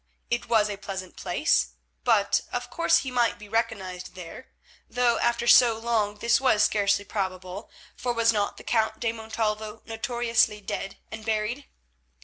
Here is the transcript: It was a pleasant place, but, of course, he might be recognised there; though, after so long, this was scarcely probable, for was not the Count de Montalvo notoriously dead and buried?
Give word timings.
It 0.31 0.49
was 0.49 0.67
a 0.67 0.77
pleasant 0.77 1.15
place, 1.15 1.73
but, 2.03 2.41
of 2.51 2.71
course, 2.71 2.97
he 3.05 3.11
might 3.11 3.37
be 3.37 3.47
recognised 3.47 4.15
there; 4.15 4.47
though, 4.89 5.19
after 5.19 5.45
so 5.45 5.77
long, 5.77 6.17
this 6.17 6.41
was 6.41 6.63
scarcely 6.63 7.05
probable, 7.05 7.69
for 7.95 8.11
was 8.11 8.33
not 8.33 8.57
the 8.57 8.63
Count 8.63 8.99
de 8.99 9.11
Montalvo 9.11 9.83
notoriously 9.85 10.59
dead 10.59 10.97
and 11.11 11.23
buried? 11.23 11.67